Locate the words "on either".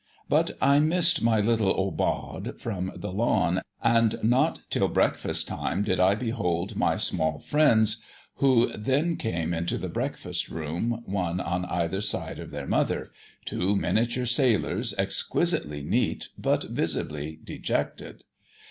11.39-12.01